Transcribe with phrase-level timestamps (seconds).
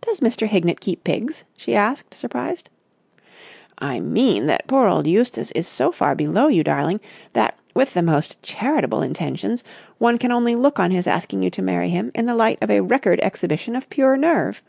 [0.00, 0.48] "Does Mr.
[0.48, 2.68] Hignett keep pigs?" she asked, surprised.
[3.78, 6.98] "I mean that poor old Eustace is so far below you, darling,
[7.32, 9.62] that, with the most charitable intentions,
[9.98, 12.72] one can only look on his asking you to marry him in the light of
[12.72, 14.62] a record exhibition of pure nerve.